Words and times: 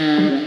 Mm-hmm. 0.00 0.39